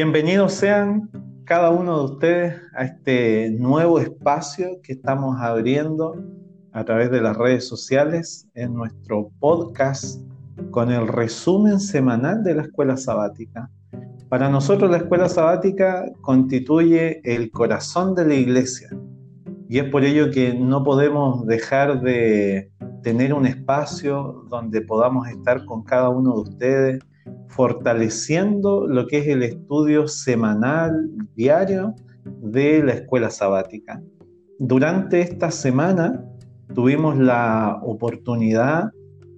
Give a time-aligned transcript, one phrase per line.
[0.00, 1.10] Bienvenidos sean
[1.44, 6.14] cada uno de ustedes a este nuevo espacio que estamos abriendo
[6.70, 10.20] a través de las redes sociales en nuestro podcast
[10.70, 13.72] con el resumen semanal de la escuela sabática.
[14.28, 18.90] Para nosotros la escuela sabática constituye el corazón de la iglesia
[19.68, 22.70] y es por ello que no podemos dejar de
[23.02, 27.00] tener un espacio donde podamos estar con cada uno de ustedes,
[27.48, 31.94] fortaleciendo lo que es el estudio semanal, diario
[32.24, 34.02] de la escuela sabática.
[34.58, 36.24] Durante esta semana
[36.74, 38.90] tuvimos la oportunidad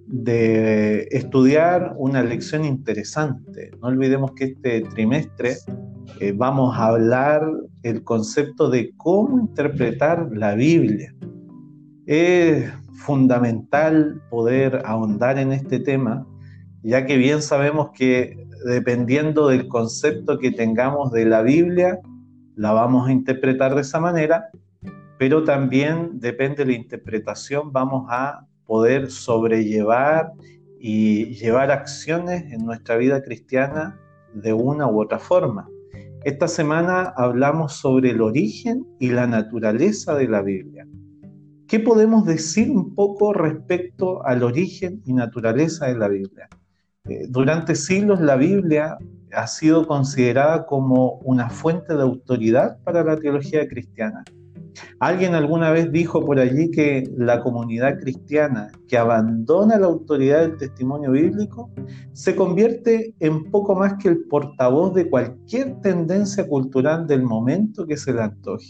[0.07, 3.71] de estudiar una lección interesante.
[3.81, 5.55] No olvidemos que este trimestre
[6.19, 7.49] eh, vamos a hablar
[7.83, 11.15] el concepto de cómo interpretar la Biblia.
[12.05, 16.27] Es fundamental poder ahondar en este tema,
[16.83, 21.99] ya que bien sabemos que dependiendo del concepto que tengamos de la Biblia,
[22.55, 24.49] la vamos a interpretar de esa manera,
[25.17, 30.31] pero también depende de la interpretación, vamos a poder sobrellevar
[30.79, 33.99] y llevar acciones en nuestra vida cristiana
[34.33, 35.67] de una u otra forma.
[36.23, 40.87] Esta semana hablamos sobre el origen y la naturaleza de la Biblia.
[41.67, 46.49] ¿Qué podemos decir un poco respecto al origen y naturaleza de la Biblia?
[47.09, 48.97] Eh, durante siglos la Biblia
[49.33, 54.23] ha sido considerada como una fuente de autoridad para la teología cristiana.
[54.99, 60.57] Alguien alguna vez dijo por allí que la comunidad cristiana que abandona la autoridad del
[60.57, 61.69] testimonio bíblico
[62.13, 67.97] se convierte en poco más que el portavoz de cualquier tendencia cultural del momento que
[67.97, 68.69] se le antoje.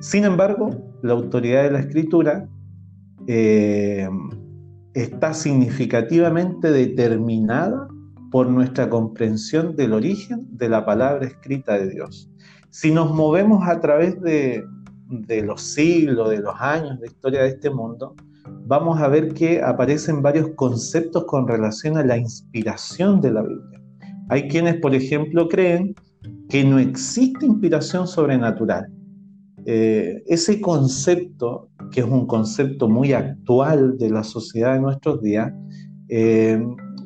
[0.00, 0.70] Sin embargo,
[1.02, 2.48] la autoridad de la escritura
[3.26, 4.08] eh,
[4.94, 7.88] está significativamente determinada
[8.30, 12.30] por nuestra comprensión del origen de la palabra escrita de Dios.
[12.70, 14.64] Si nos movemos a través de,
[15.42, 18.14] los siglos, de los años de historia de este mundo,
[18.66, 23.80] vamos a ver que aparecen varios conceptos con relación a la inspiración de la Biblia.
[24.28, 25.94] Hay quienes, por ejemplo, creen
[26.50, 28.86] que no existe inspiración sobrenatural.
[29.70, 35.52] Eh, ese concepto, que es un concepto muy actual de la sociedad de nuestros días,
[36.08, 36.58] eh,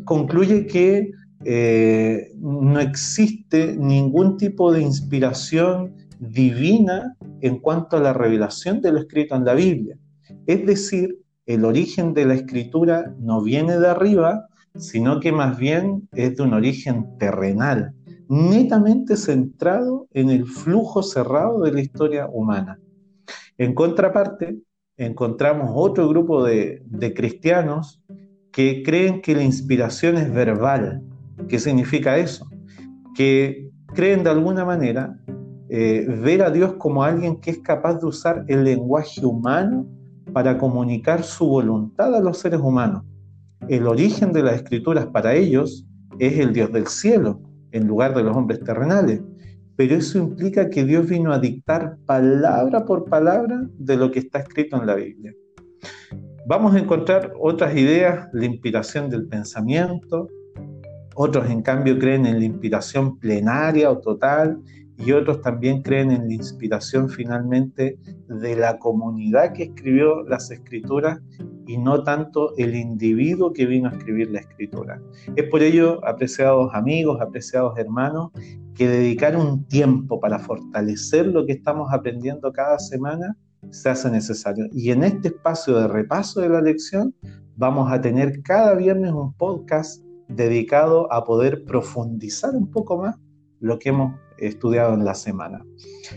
[0.04, 1.10] concluye que
[1.44, 9.00] eh, no existe ningún tipo de inspiración divina en cuanto a la revelación de lo
[9.00, 9.98] escrito en la Biblia.
[10.46, 14.46] Es decir, el origen de la escritura no viene de arriba,
[14.76, 17.92] sino que más bien es de un origen terrenal,
[18.28, 22.78] netamente centrado en el flujo cerrado de la historia humana.
[23.58, 24.58] En contraparte,
[24.96, 26.82] encontramos otro grupo de,
[27.14, 28.02] cristianos
[28.50, 31.02] que creen que la inspiración es verbal.
[31.48, 32.46] ¿Qué significa eso?
[33.14, 35.18] Que creen de alguna manera
[35.68, 39.86] eh, ver a Dios como alguien que es capaz de usar el lenguaje humano
[40.32, 43.04] para comunicar su voluntad a los seres humanos.
[43.68, 45.86] El origen de las escrituras para ellos
[46.18, 47.40] es el Dios del cielo,
[47.72, 49.20] en lugar de los hombres terrenales.
[49.76, 54.40] Pero eso implica que Dios vino a dictar palabra por palabra de lo que está
[54.40, 55.32] escrito en la Biblia.
[56.46, 60.28] Vamos a encontrar otras ideas, la inspiración del pensamiento,
[61.14, 64.58] otros en cambio creen en la inspiración plenaria o total
[64.98, 67.98] y otros también creen en la inspiración finalmente
[68.28, 71.20] de la comunidad que escribió las escrituras
[71.66, 75.00] y no tanto el individuo que vino a escribir la escritura.
[75.36, 78.30] Es por ello, apreciados amigos, apreciados hermanos,
[78.74, 83.36] que dedicar un tiempo para fortalecer lo que estamos aprendiendo cada semana
[83.70, 84.66] se hace necesario.
[84.72, 87.14] Y en este espacio de repaso de la lección
[87.56, 93.16] vamos a tener cada viernes un podcast dedicado a poder profundizar un poco más
[93.60, 95.64] lo que hemos estudiado en la semana.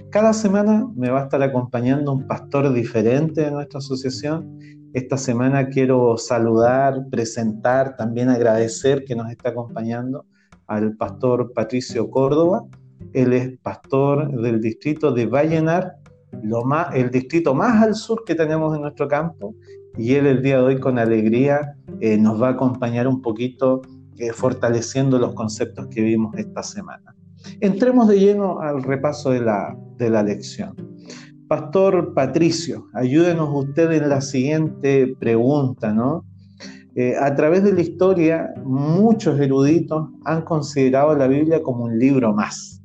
[0.09, 4.59] Cada semana me va a estar acompañando un pastor diferente de nuestra asociación.
[4.93, 10.25] Esta semana quiero saludar, presentar, también agradecer que nos está acompañando
[10.67, 12.65] al pastor Patricio Córdoba.
[13.13, 15.97] Él es pastor del distrito de Vallenar,
[16.93, 19.55] el distrito más al sur que tenemos en nuestro campo.
[19.97, 23.81] Y él el día de hoy con alegría eh, nos va a acompañar un poquito
[24.17, 27.15] eh, fortaleciendo los conceptos que vimos esta semana.
[27.59, 30.75] Entremos de lleno al repaso de la, de la lección.
[31.47, 36.25] Pastor Patricio, ayúdenos usted en la siguiente pregunta, ¿no?
[36.95, 42.33] Eh, a través de la historia, muchos eruditos han considerado la Biblia como un libro
[42.33, 42.81] más.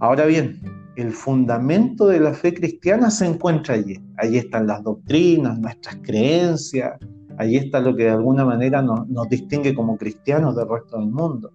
[0.00, 0.60] Ahora bien,
[0.96, 3.98] el fundamento de la fe cristiana se encuentra allí.
[4.16, 6.92] Allí están las doctrinas, nuestras creencias,
[7.38, 11.10] allí está lo que de alguna manera nos, nos distingue como cristianos del resto del
[11.10, 11.50] mundo.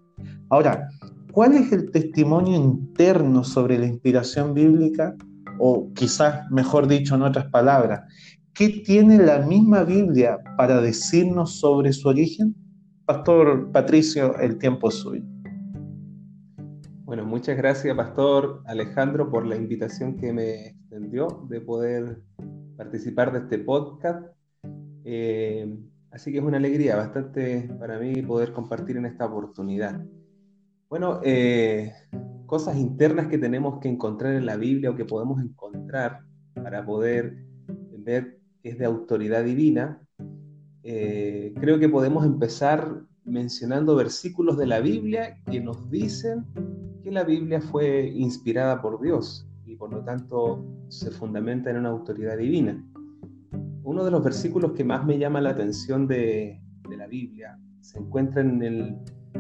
[0.50, 0.90] Ahora,
[1.34, 5.16] ¿cuál es el testimonio interno sobre la inspiración bíblica?
[5.60, 8.02] O quizás, mejor dicho, en otras palabras,
[8.54, 12.56] ¿qué tiene la misma Biblia para decirnos sobre su origen?
[13.06, 15.24] Pastor Patricio, el tiempo es suyo.
[17.06, 22.22] Bueno, muchas gracias, Pastor Alejandro, por la invitación que me extendió de poder
[22.78, 24.28] participar de este podcast.
[25.04, 25.78] Eh,
[26.12, 30.00] así que es una alegría bastante para mí poder compartir en esta oportunidad.
[30.94, 31.92] Bueno, eh,
[32.46, 36.20] cosas internas que tenemos que encontrar en la Biblia o que podemos encontrar
[36.54, 37.36] para poder
[37.98, 40.00] ver que es de autoridad divina.
[40.84, 46.46] Eh, creo que podemos empezar mencionando versículos de la Biblia que nos dicen
[47.02, 51.90] que la Biblia fue inspirada por Dios y por lo tanto se fundamenta en una
[51.90, 52.88] autoridad divina.
[53.82, 57.98] Uno de los versículos que más me llama la atención de, de la Biblia se
[57.98, 58.98] encuentra en el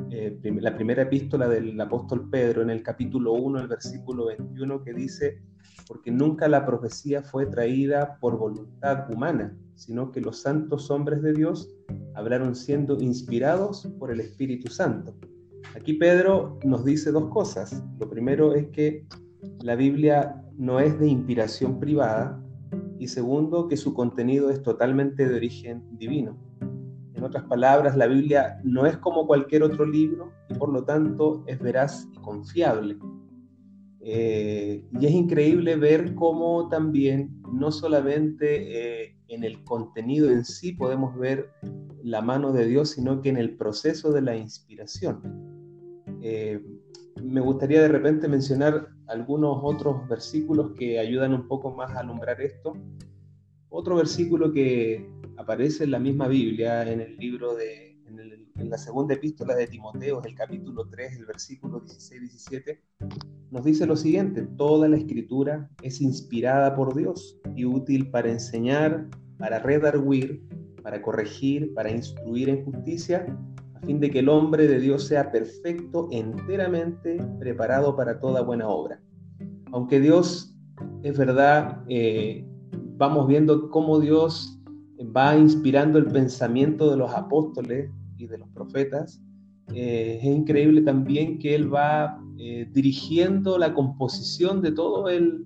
[0.10, 4.94] eh, la primera epístola del apóstol Pedro en el capítulo 1, el versículo 21, que
[4.94, 5.42] dice,
[5.88, 11.34] porque nunca la profecía fue traída por voluntad humana, sino que los santos hombres de
[11.34, 11.74] Dios
[12.16, 15.16] hablaron siendo inspirados por el Espíritu Santo.
[15.76, 17.84] Aquí Pedro nos dice dos cosas.
[18.00, 19.08] Lo primero es que
[19.62, 22.40] la Biblia no es de inspiración privada
[23.00, 26.38] y segundo que su contenido es totalmente de origen divino.
[27.24, 31.46] En otras palabras, la Biblia no es como cualquier otro libro y por lo tanto
[31.48, 32.98] es veraz y confiable.
[34.02, 40.74] Eh, y es increíble ver cómo también, no solamente eh, en el contenido en sí
[40.74, 41.50] podemos ver
[42.04, 45.22] la mano de Dios, sino que en el proceso de la inspiración.
[46.22, 46.62] Eh,
[47.24, 52.42] me gustaría de repente mencionar algunos otros versículos que ayudan un poco más a alumbrar
[52.42, 52.74] esto.
[53.70, 59.14] Otro versículo que aparece en la misma Biblia, en el libro de, en, la segunda
[59.14, 62.80] epístola de Timoteo, el capítulo 3, el versículo 16-17,
[63.52, 69.08] nos dice lo siguiente, toda la escritura es inspirada por Dios y útil para enseñar,
[69.38, 70.44] para redarguir,
[70.82, 73.26] para corregir, para instruir en justicia,
[73.76, 78.68] a fin de que el hombre de Dios sea perfecto, enteramente preparado para toda buena
[78.68, 79.02] obra.
[79.72, 80.56] Aunque Dios
[81.04, 82.46] es verdad, eh,
[82.98, 84.60] vamos viendo cómo Dios
[85.16, 89.22] va inspirando el pensamiento de los apóstoles y de los profetas.
[89.74, 95.46] Eh, es increíble también que él va eh, dirigiendo la composición de todo el,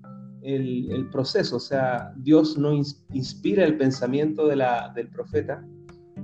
[1.11, 1.57] proceso.
[1.57, 2.71] O sea, Dios no
[3.11, 5.65] inspira el pensamiento del profeta,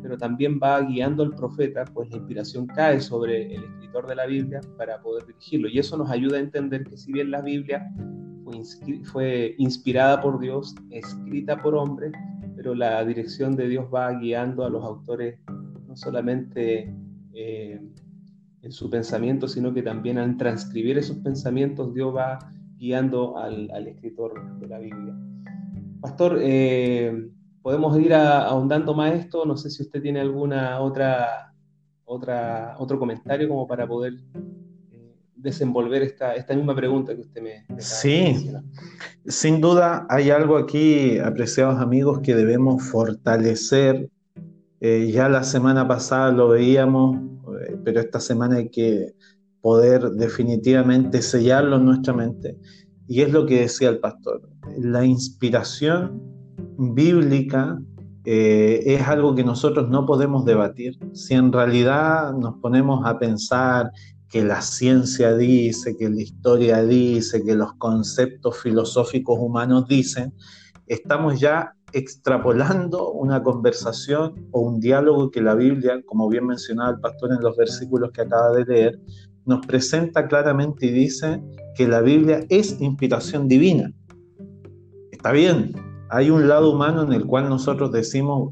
[0.02, 4.26] pero también va guiando al profeta, pues la inspiración cae sobre el escritor de la
[4.26, 5.68] Biblia para poder dirigirlo.
[5.68, 7.86] Y eso nos ayuda a entender que si bien la Biblia
[8.46, 8.62] fue,
[9.12, 12.14] fue inspirada por Dios, escrita por hombres,
[12.56, 15.40] pero la dirección de Dios va guiando a los autores
[15.88, 16.94] no solamente
[17.34, 17.82] eh,
[18.62, 22.40] en su pensamiento, sino que también al transcribir esos pensamientos Dios va
[22.78, 25.16] guiando al, escritor de la Biblia.
[26.02, 27.30] Pastor, eh,
[27.62, 29.46] podemos ir ahondando más esto.
[29.46, 31.54] No sé si usted tiene alguna otra,
[32.06, 34.16] otra otro comentario como para poder
[35.44, 37.66] desenvolver esta, esta misma pregunta que usted me...
[37.78, 38.50] sí,
[39.28, 44.10] sin duda hay algo aquí, apreciados amigos, que debemos fortalecer.
[44.80, 47.18] Eh, ya la semana pasada lo veíamos,
[47.62, 49.14] eh, pero esta semana hay que
[49.62, 52.58] poder definitivamente sellarlo en nuestra mente.
[53.08, 54.42] Y es lo que decía el pastor,
[54.78, 56.22] la inspiración
[56.78, 57.78] bíblica
[58.26, 60.98] eh, es algo que nosotros no podemos debatir.
[61.14, 63.92] Si en realidad nos ponemos a pensar
[64.34, 70.34] que la ciencia dice, que la historia dice, que los conceptos filosóficos humanos dicen,
[70.88, 77.00] estamos ya extrapolando una conversación o un diálogo que la Biblia, como bien mencionaba el
[77.00, 79.00] pastor en los versículos que acaba de leer,
[79.46, 81.40] nos presenta claramente y dice
[81.76, 83.94] que la Biblia es inspiración divina.
[85.12, 85.74] Está bien,
[86.10, 88.52] hay un lado humano en el cual nosotros decimos,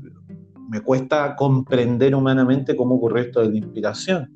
[0.69, 4.31] me cuesta comprender humanamente cómo ocurre esto de la inspiración,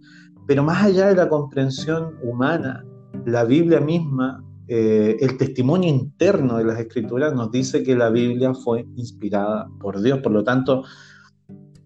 [0.47, 2.85] pero más allá de la comprensión humana,
[3.25, 8.53] la Biblia misma, eh, el testimonio interno de las escrituras nos dice que la Biblia
[8.53, 10.19] fue inspirada por Dios.
[10.19, 10.83] Por lo tanto,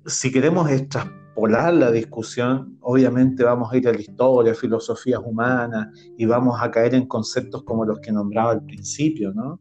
[0.06, 5.88] si queremos extrapolar la discusión, obviamente vamos a ir a la historia, filosofías humanas
[6.18, 9.60] y vamos a caer en conceptos como los que nombraba al principio, ¿no?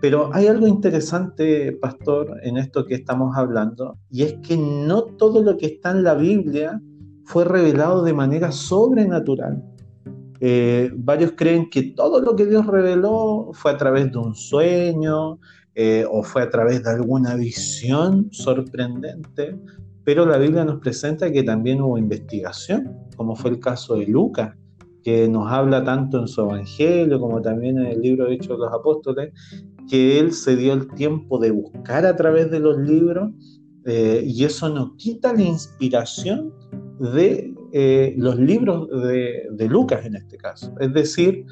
[0.00, 5.42] Pero hay algo interesante, pastor, en esto que estamos hablando, y es que no todo
[5.42, 6.80] lo que está en la Biblia
[7.28, 9.62] fue revelado de manera sobrenatural.
[10.40, 15.38] Eh, varios creen que todo lo que Dios reveló fue a través de un sueño
[15.74, 19.58] eh, o fue a través de alguna visión sorprendente,
[20.04, 24.54] pero la Biblia nos presenta que también hubo investigación, como fue el caso de Lucas,
[25.04, 28.64] que nos habla tanto en su Evangelio como también en el libro de Hechos de
[28.64, 29.34] los Apóstoles,
[29.90, 33.32] que él se dio el tiempo de buscar a través de los libros
[33.84, 36.54] eh, y eso no quita la inspiración
[37.00, 40.74] de eh, los libros de, de Lucas en este caso.
[40.80, 41.44] Es decir,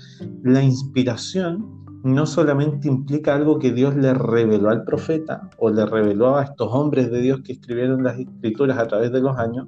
[0.43, 6.37] la inspiración no solamente implica algo que Dios le reveló al profeta o le reveló
[6.37, 9.67] a estos hombres de Dios que escribieron las escrituras a través de los años,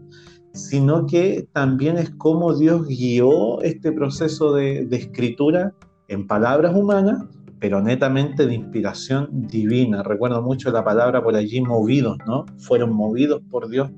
[0.53, 5.75] sino que también es cómo Dios guió este proceso de, escritura
[6.07, 7.25] en palabras humanas,
[7.59, 10.05] pero netamente de inspiración divina.
[10.05, 12.47] Recuerdo mucho la palabra por allí movidos, ¿no?
[12.59, 13.91] Fueron movidos por Dios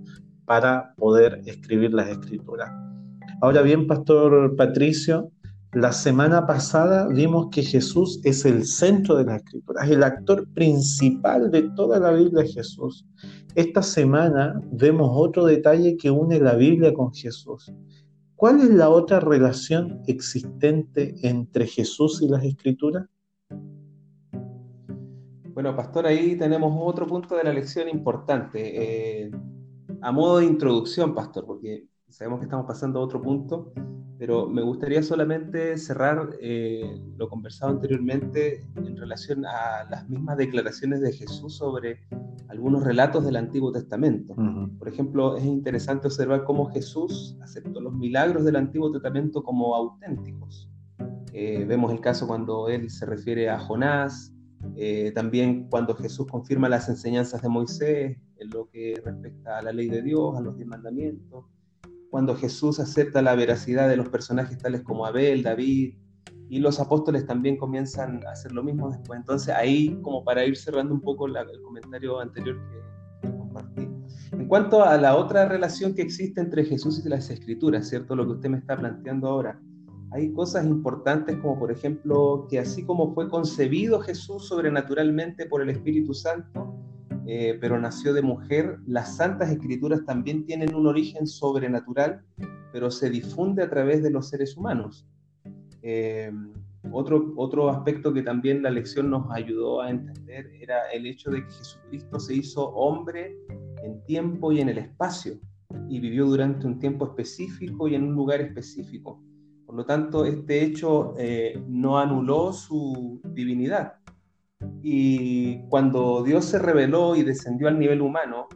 [0.50, 2.68] para poder escribir las escrituras.
[3.40, 5.30] Ahora bien, Pastor Patricio,
[5.74, 11.52] la semana pasada vimos que Jesús es el centro de las escrituras, el actor principal
[11.52, 13.06] de toda la Biblia es Jesús.
[13.54, 17.72] Esta semana vemos otro detalle que une la Biblia con Jesús.
[18.34, 23.06] ¿Cuál es la otra relación existente entre Jesús y las escrituras?
[25.54, 29.26] Bueno, pastor, ahí tenemos otro punto de la lección importante.
[29.26, 29.30] Eh,
[30.02, 33.72] a modo de introducción, pastor, porque sabemos que estamos pasando a otro punto,
[34.18, 41.00] pero me gustaría solamente cerrar eh, lo conversado anteriormente en relación a las mismas declaraciones
[41.00, 42.00] de Jesús sobre
[42.48, 44.34] algunos relatos del Antiguo Testamento.
[44.78, 50.68] Por ejemplo, es interesante observar cómo Jesús aceptó los milagros del Antiguo Testamento como auténticos.
[51.32, 54.34] Eh, vemos el caso cuando él se refiere a Jonás,
[54.76, 59.72] eh, también cuando Jesús confirma las enseñanzas de Moisés en lo que respecta a la
[59.72, 61.44] ley de Dios, a los diez mandamientos
[62.10, 65.94] cuando Jesús acepta la veracidad de los personajes tales como Abel, David,
[66.48, 69.20] y los apóstoles también comienzan a hacer lo mismo después.
[69.20, 72.58] Entonces ahí, como para ir cerrando un poco el comentario anterior
[73.22, 73.88] que, compartí.
[74.32, 78.16] En cuanto a la otra relación que existe entre Jesús y las escrituras, ¿cierto?
[78.16, 79.60] Lo que usted me está planteando ahora.
[80.12, 85.70] Hay cosas importantes como por ejemplo que así como fue concebido Jesús sobrenaturalmente por el
[85.70, 86.74] Espíritu Santo,
[87.26, 92.22] eh, pero nació de mujer, las Santas Escrituras también tienen un origen sobrenatural,
[92.72, 95.06] pero se difunde a través de los seres humanos.
[95.82, 96.32] Eh,
[96.90, 101.44] otro, otro aspecto que también la lección nos ayudó a entender era el hecho de
[101.44, 103.36] que Jesucristo se hizo hombre
[103.84, 105.38] en tiempo y en el espacio
[105.88, 109.22] y vivió durante un tiempo específico y en un lugar específico.
[109.70, 114.00] Por lo tanto, este hecho eh, no anuló su divinidad,
[114.82, 118.48] y cuando Dios se reveló y descendió al nivel humano,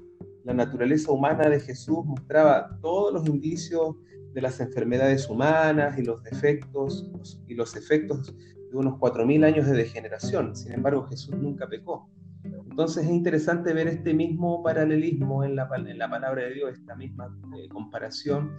[0.43, 3.95] la naturaleza humana de Jesús mostraba todos los indicios
[4.33, 7.09] de las enfermedades humanas y los defectos
[7.47, 8.35] y los efectos
[8.73, 10.57] de unos 4.000 años de degeneración.
[10.57, 12.11] Sin embargo, Jesús nunca pecó.
[12.43, 16.97] Entonces es interesante ver este mismo paralelismo en la, en la palabra de Dios, esta
[16.97, 18.51] misma eh, comparación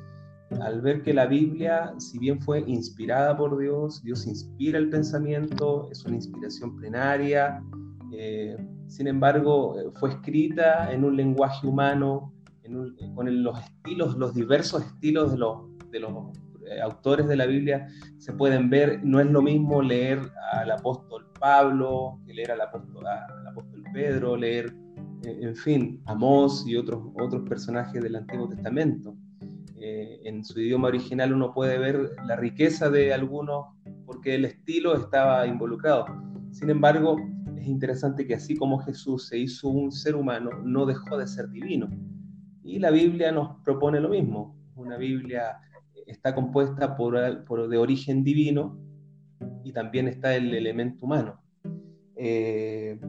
[0.62, 5.90] al ver que la Biblia, si bien fue inspirada por Dios, Dios inspira el pensamiento,
[5.92, 7.62] es una inspiración plenaria,
[8.12, 12.32] eh, sin embargo, eh, fue escrita en un lenguaje humano,
[13.14, 15.58] con los diversos estilos de los,
[16.68, 17.88] eh, autores de la Biblia
[18.18, 19.04] se pueden ver.
[19.04, 20.20] No es lo mismo leer
[20.52, 23.06] al apóstol Pablo que leer al apóstol,
[23.94, 24.76] Pedro, leer,
[25.24, 29.16] en fin, Amós y otros, otros personajes del Antiguo Testamento.
[29.88, 33.68] Eh, en su idioma original uno puede ver la riqueza de algunos
[34.08, 36.08] porque el estilo estaba involucrado.
[36.50, 37.18] Sin embargo,
[37.56, 41.52] es interesante que así como Jesús se hizo un ser humano, no dejó de ser
[41.52, 41.88] divino.
[42.64, 44.58] Y la Biblia nos propone lo mismo.
[44.76, 45.60] Una Biblia
[46.08, 48.80] está compuesta por, por de origen divino
[49.64, 51.40] y también está el elemento humano.
[52.16, 53.00] Eh,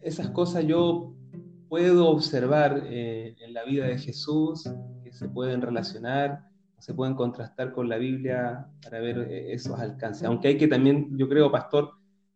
[0.00, 1.16] esas cosas yo
[1.68, 4.70] puedo observar eh, en la vida de Jesús,
[5.12, 10.24] se pueden relacionar, se pueden contrastar con la Biblia para ver eh, esos alcances.
[10.24, 11.90] Aunque hay que también, yo creo, pastor,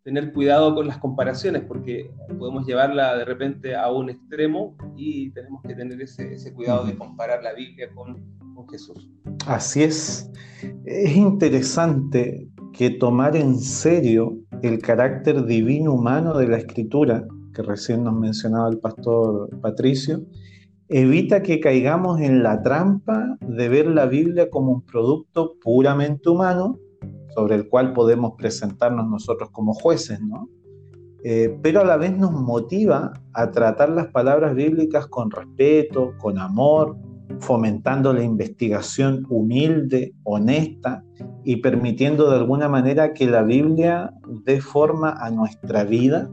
[0.05, 5.63] tener cuidado con las comparaciones, porque podemos llevarla de repente a un extremo y tenemos
[5.63, 9.11] que tener ese, cuidado de comparar la Biblia con, con Jesús.
[9.49, 10.31] Así es.
[10.85, 18.05] Es interesante que tomar en serio el carácter divino humano de la escritura, que recién
[18.05, 20.25] nos mencionaba el pastor Patricio,
[20.89, 26.79] evita que caigamos en la trampa de ver la Biblia como un producto puramente humano
[27.35, 30.49] sobre el cual podemos presentarnos nosotros como jueces, ¿no?
[31.25, 36.39] Eh, pero a la vez nos motiva a tratar las palabras bíblicas con respeto, con
[36.39, 36.97] amor,
[37.41, 41.03] fomentando la investigación humilde, honesta
[41.45, 44.13] y permitiendo de alguna manera que la Biblia
[44.45, 46.31] dé forma a nuestra vida,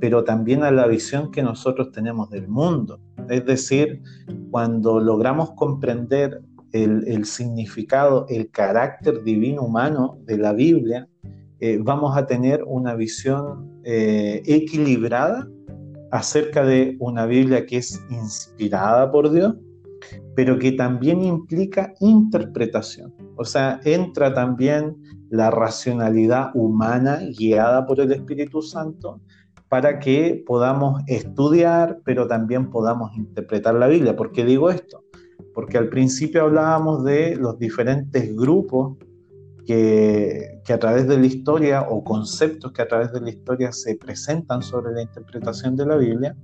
[0.00, 3.00] pero también a la visión que nosotros tenemos del mundo.
[3.28, 4.02] Es decir,
[4.50, 11.08] cuando logramos comprender el, significado, el carácter divino humano de la Biblia,
[11.60, 15.48] eh, vamos a tener una visión eh, equilibrada
[16.10, 19.54] acerca de una Biblia que es inspirada por Dios,
[20.34, 23.14] pero que también implica interpretación.
[23.36, 24.96] O sea, entra también
[25.30, 29.20] la racionalidad humana guiada por el Espíritu Santo
[29.68, 34.16] para que podamos estudiar, pero también podamos interpretar la Biblia.
[34.16, 35.04] ¿Por qué digo esto?
[35.54, 38.96] Porque al principio hablábamos de los diferentes grupos
[39.66, 43.96] que, a través de la historia o conceptos que a través de la historia se
[43.96, 46.36] presentan sobre la interpretación de la Biblia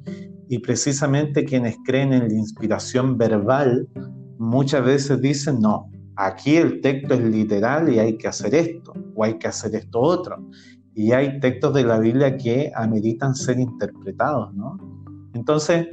[0.49, 3.89] y precisamente quienes creen en la inspiración verbal
[4.39, 9.25] muchas veces dicen no, aquí el texto es literal y hay que hacer esto o
[9.25, 10.45] hay que hacer esto otro.
[10.95, 14.79] Y hay textos de la Biblia que ameritan ser interpretados, ¿no?
[15.35, 15.89] Entonces,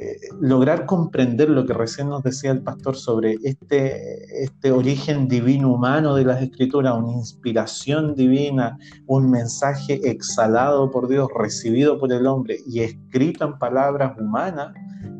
[0.00, 5.74] eh, lograr comprender lo que recién nos decía el pastor sobre este, este origen divino
[5.74, 8.78] humano de las escrituras, una inspiración divina,
[9.08, 14.72] un mensaje exhalado por Dios, recibido por el hombre y escrito en palabras humanas,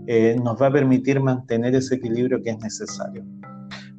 [0.06, 3.24] eh, nos va a permitir mantener ese equilibrio que es necesario.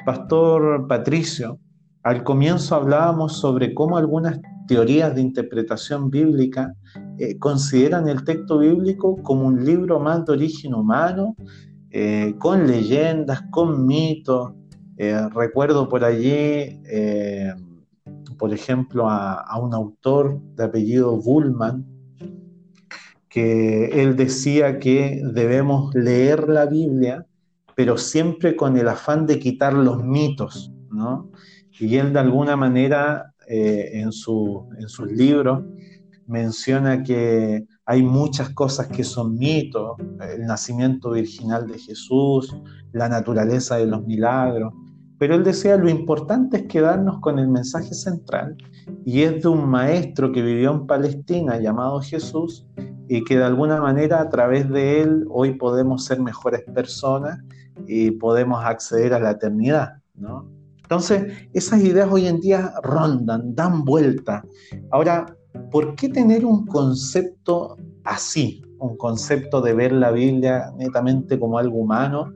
[0.05, 1.59] Pastor Patricio,
[2.03, 6.75] al comienzo hablábamos sobre cómo algunas teorías de interpretación bíblica
[7.17, 11.35] eh, consideran el texto bíblico como un libro más de origen humano,
[11.89, 14.51] eh, con leyendas, con mitos.
[14.95, 16.79] Eh, recuerdo por allí,
[18.37, 21.83] por ejemplo, a, un autor de apellido Bullman,
[23.27, 27.25] que él decía que debemos leer la Biblia,
[27.75, 31.31] pero siempre con el afán de quitar los mitos, ¿no?
[31.79, 35.63] Y él de alguna manera en, su, en sus libros
[36.27, 39.97] menciona que hay muchas cosas que son mitos,
[40.31, 42.55] el nacimiento virginal de Jesús,
[42.93, 44.71] la naturaleza de los milagros,
[45.17, 48.55] pero él decía lo importante es quedarnos con el mensaje central
[49.05, 52.67] y es de un maestro que vivió en Palestina llamado Jesús
[53.07, 57.39] y que de alguna manera a través de él hoy podemos ser mejores personas
[57.87, 60.58] y podemos acceder a la eternidad, ¿no?
[60.89, 64.43] Entonces, esas ideas hoy en día rondan, dan vuelta.
[64.89, 65.37] Ahora,
[65.69, 71.77] ¿por qué tener un concepto así, un concepto de ver la Biblia netamente como algo
[71.77, 72.33] humano,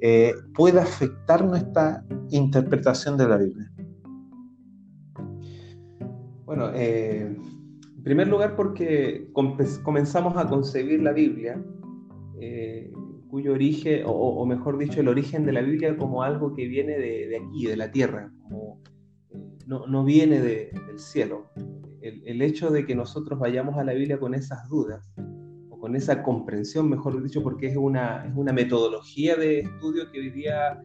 [0.00, 3.70] eh, puede afectar nuestra interpretación de la Biblia?
[6.46, 9.28] Bueno, eh, en primer lugar porque
[9.82, 11.62] comenzamos a concebir la Biblia,
[12.40, 12.90] eh,
[13.30, 17.36] cuyo origen, o, mejor dicho, el origen de la Biblia como algo que viene de,
[17.36, 18.82] aquí, de la tierra, como,
[19.66, 21.50] no, viene del cielo
[22.02, 25.12] el, hecho de que nosotros vayamos a la Biblia con esas dudas,
[25.68, 30.20] o con esa comprensión, mejor dicho, porque es una, es una metodología de estudio que
[30.20, 30.82] hoy día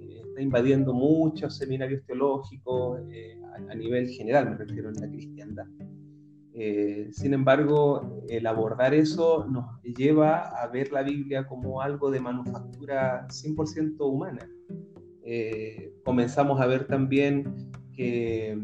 [0.00, 5.66] eh, está invadiendo muchos seminarios teológicos eh, a, nivel general, me refiero en la cristiandad.
[6.60, 12.20] Eh, sin embargo, el abordar eso nos lleva a ver la Biblia como algo de
[12.20, 14.48] manufactura 100% humana.
[16.04, 18.58] comenzamos a ver también que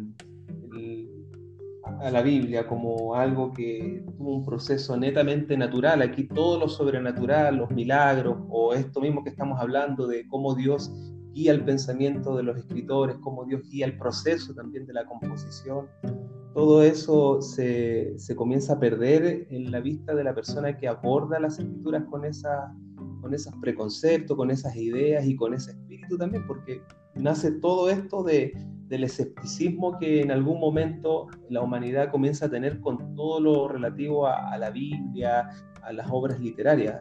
[2.01, 6.03] a la Biblia como algo que tuvo un proceso netamente natural.
[6.03, 10.91] Aquí todo lo sobrenatural, los milagros o esto mismo que estamos hablando de cómo Dios
[11.33, 15.89] guía el pensamiento de los escritores, cómo Dios guía el proceso también de la composición.
[16.55, 21.41] Todo eso se, se comienza a perder en la vista de la persona que aborda
[21.41, 22.73] las escrituras con, esa,
[23.21, 26.81] con esos preconceptos, con esas ideas y con ese espíritu también, porque
[27.17, 28.53] nace todo esto de,
[28.87, 34.27] del escepticismo que en algún momento la humanidad comienza a tener con todo lo relativo
[34.27, 35.51] a, la Biblia,
[35.83, 37.01] a las obras literarias.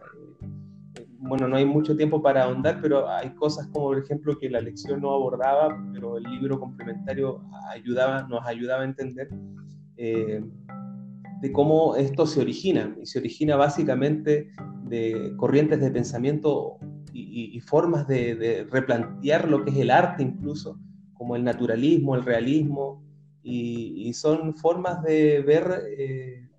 [1.24, 4.50] Eh, bueno, no hay mucho tiempo para ahondar, pero hay cosas como, por ejemplo, que
[4.50, 9.30] la lección no abordaba, pero el libro complementario ayudaba, nos ayudaba a entender
[9.98, 10.42] eh,
[11.42, 12.96] de cómo esto se origina.
[13.02, 14.50] Y se origina básicamente
[14.86, 16.78] de corrientes de pensamiento
[17.16, 20.80] y, formas de, replantear lo que es el arte incluso,
[21.14, 23.04] como el naturalismo, el realismo,
[23.44, 26.50] y, son formas de ver eh,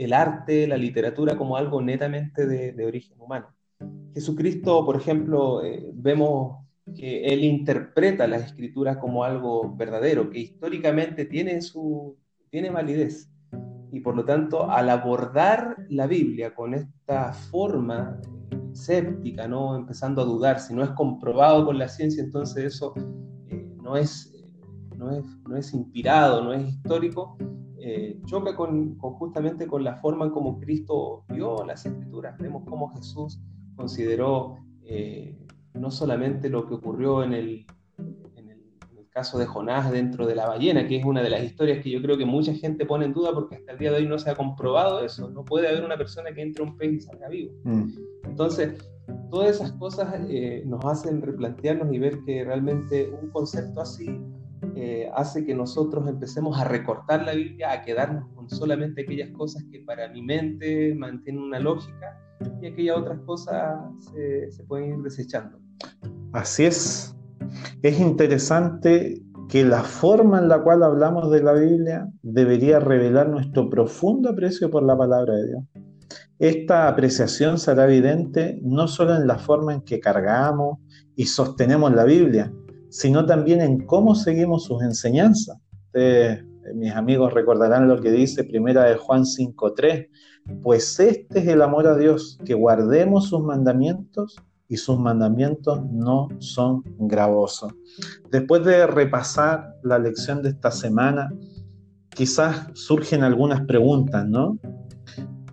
[0.00, 3.48] el, arte, la literatura como algo netamente de, origen humano.
[4.14, 11.24] Jesucristo, por ejemplo, eh, vemos que él interpreta las escrituras como algo verdadero, que históricamente
[11.24, 12.16] tiene, su,
[12.50, 13.30] tiene validez.
[13.92, 18.20] Y por lo tanto, al abordar la Biblia con esta forma
[18.72, 19.76] escéptica, ¿no?
[19.76, 22.94] empezando a dudar, si no es comprobado con la ciencia, entonces eso
[23.48, 24.32] eh, no, es,
[24.96, 27.36] no, es, no, es, inspirado, no es histórico,
[27.82, 32.36] eh, choca con, justamente con la forma en cómo Cristo vio las escrituras.
[32.38, 33.40] Vemos cómo Jesús
[33.74, 35.38] consideró eh,
[35.74, 37.66] no solamente lo que ocurrió en el,
[38.36, 38.60] en el,
[39.10, 42.00] caso de Jonás dentro de la ballena, que es una de las historias que yo
[42.00, 44.30] creo que mucha gente pone en duda porque hasta el día de hoy no se
[44.30, 45.28] ha comprobado eso.
[45.30, 47.52] No puede haber una persona que entre un pez y salga vivo.
[47.64, 47.90] Mm.
[48.24, 48.78] Entonces,
[49.30, 54.20] todas esas cosas eh, nos hacen replantearnos y ver que realmente un concepto así
[54.82, 59.62] eh, hace que nosotros empecemos a recortar la Biblia, a quedarnos con solamente aquellas cosas
[59.70, 62.18] que para mi mente mantienen una lógica
[62.62, 63.78] y aquellas otras cosas
[64.10, 65.58] se, pueden ir desechando.
[66.32, 67.14] Así es.
[67.82, 73.68] Es interesante que la forma en la cual hablamos de la Biblia debería revelar nuestro
[73.68, 75.62] profundo aprecio por la palabra de Dios.
[76.38, 80.78] Esta apreciación será evidente no solo en la forma en que cargamos
[81.16, 82.50] y sostenemos la Biblia,
[82.90, 85.58] sino también en cómo seguimos sus enseñanzas.
[85.94, 90.08] Eh, mis amigos recordarán lo que dice Primera de Juan 5.3,
[90.62, 94.36] pues este es el amor a Dios, que guardemos sus mandamientos
[94.68, 97.72] y sus mandamientos no son gravosos.
[98.30, 101.28] Después de repasar la lección de esta semana,
[102.10, 104.58] quizás surgen algunas preguntas, ¿no?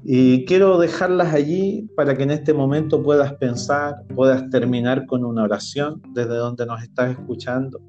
[0.10, 5.44] Y quiero dejarlas allí para que en este momento puedas pensar, puedas terminar con una
[5.44, 7.82] oración desde donde nos estás escuchando.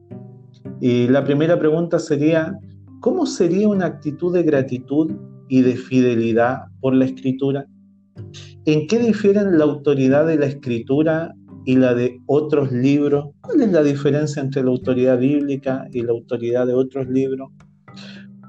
[0.81, 2.59] Y la primera pregunta sería,
[2.99, 5.13] ¿cómo sería una actitud de gratitud
[5.49, 7.67] y de fidelidad por la escritura?
[8.65, 13.27] ¿En qué difieren la autoridad de la escritura y la de otros libros?
[13.43, 17.49] ¿Cuál es la diferencia entre la autoridad bíblica y la autoridad de otros libros?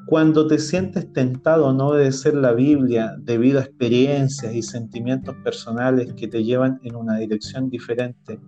[0.10, 6.16] Cuando te sientes tentado a no obedecer la Biblia debido a experiencias y sentimientos personales
[6.16, 8.40] que te llevan en una dirección diferente,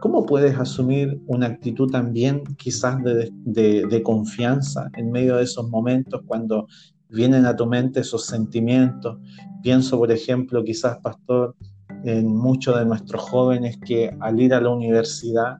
[0.00, 6.22] ¿cómo puedes asumir una actitud también quizás de, de, confianza en medio de esos momentos
[6.24, 6.66] cuando
[7.10, 9.18] vienen a tu mente esos sentimientos?
[9.62, 11.54] Pienso, por ejemplo, quizás, pastor,
[12.02, 15.58] en muchos de nuestros jóvenes que al ir a la universidad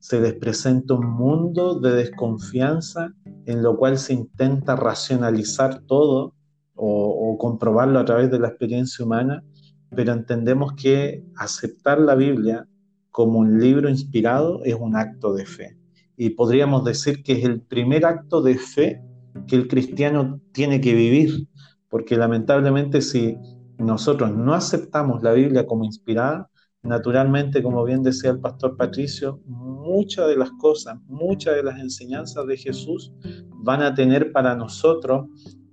[0.00, 3.12] se les presenta un mundo de desconfianza
[3.46, 6.34] en lo cual se intenta racionalizar todo
[6.74, 9.44] o, comprobarlo a través de la experiencia humana,
[9.94, 12.66] pero entendemos que aceptar la Biblia
[13.10, 15.76] como un libro inspirado es un acto de fe.
[16.16, 19.02] Y podríamos decir que es el primer acto de fe
[19.46, 21.46] que el cristiano tiene que vivir,
[21.88, 23.36] porque lamentablemente si
[23.78, 26.48] nosotros no aceptamos la Biblia como inspirada,
[26.86, 32.46] naturalmente, como bien decía el pastor Patricio, muchas de las cosas, muchas de las enseñanzas
[32.46, 33.12] de Jesús
[33.62, 35.26] van a tener para nosotros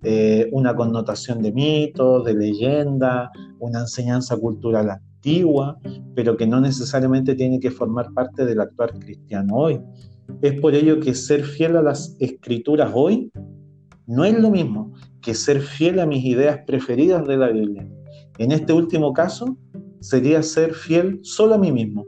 [0.04, 5.80] eh, una connotación de mito, de leyenda, una enseñanza cultural antigua,
[6.15, 9.80] pero que no necesariamente tiene que formar parte del actual cristiano hoy.
[10.41, 13.32] Es por ello que ser fiel a las escrituras hoy
[14.06, 17.88] no es lo mismo que ser fiel a mis ideas preferidas de la Biblia.
[18.38, 19.58] En este último caso,
[20.04, 22.06] sería ser fiel solo a mí mismo.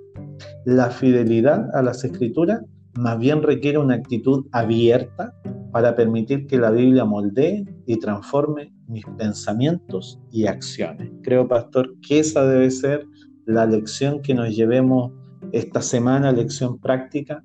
[0.65, 2.61] La fidelidad a las escrituras
[2.95, 5.33] más bien requiere una actitud abierta
[5.71, 11.09] para permitir que la Biblia moldee y transforme mis pensamientos y acciones.
[11.23, 13.05] Creo, pastor, que esa debe ser
[13.45, 15.11] la lección que nos llevemos
[15.51, 17.43] esta semana, lección práctica,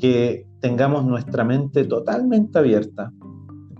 [0.00, 3.12] que tengamos nuestra mente totalmente abierta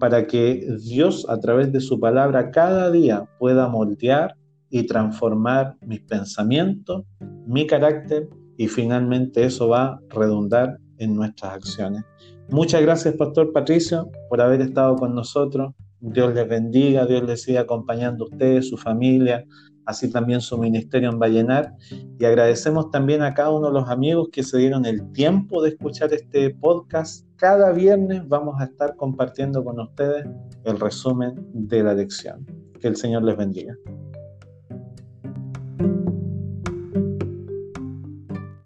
[0.01, 4.35] para que Dios a través de su palabra cada día pueda moldear
[4.71, 7.05] y transformar mis pensamientos,
[7.47, 12.05] mi carácter y finalmente eso va a redundar en nuestras acciones.
[12.51, 15.73] Muchas gracias, Pastor Patricio, por haber estado con nosotros.
[16.01, 19.45] Dios les bendiga, Dios les siga acompañando a ustedes, su familia,
[19.87, 21.75] así también su ministerio en Vallenar.
[22.19, 25.71] Y agradecemos también a cada uno de los amigos que se dieron el tiempo de
[25.71, 27.27] escuchar este podcast.
[27.37, 30.27] Cada viernes vamos a estar compartiendo con ustedes
[30.65, 32.47] el resumen de la lección.
[32.81, 33.75] Que el Señor les bendiga.